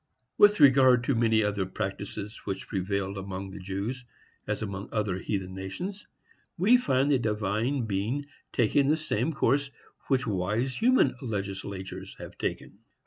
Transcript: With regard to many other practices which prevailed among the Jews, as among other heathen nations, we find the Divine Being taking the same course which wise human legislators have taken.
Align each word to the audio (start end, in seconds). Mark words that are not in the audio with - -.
With 0.35 0.59
regard 0.59 1.03
to 1.03 1.13
many 1.13 1.43
other 1.43 1.63
practices 1.63 2.37
which 2.45 2.67
prevailed 2.67 3.19
among 3.19 3.51
the 3.51 3.59
Jews, 3.59 4.03
as 4.47 4.63
among 4.63 4.89
other 4.91 5.19
heathen 5.19 5.53
nations, 5.53 6.07
we 6.57 6.75
find 6.77 7.11
the 7.11 7.19
Divine 7.19 7.85
Being 7.85 8.25
taking 8.51 8.87
the 8.87 8.97
same 8.97 9.31
course 9.31 9.69
which 10.07 10.25
wise 10.25 10.81
human 10.81 11.13
legislators 11.21 12.15
have 12.17 12.35
taken. 12.39 12.79